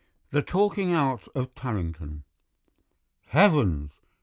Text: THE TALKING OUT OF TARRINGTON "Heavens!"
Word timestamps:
THE 0.31 0.41
TALKING 0.41 0.93
OUT 0.93 1.27
OF 1.35 1.53
TARRINGTON 1.53 2.23
"Heavens!" 3.27 3.91